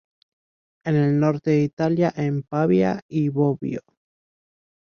En 0.83 0.95
el 0.95 1.19
norte 1.19 1.51
de 1.51 1.61
Italia, 1.61 2.11
en 2.17 2.41
Pavía 2.41 3.01
y 3.07 3.29
Bobbio. 3.29 3.81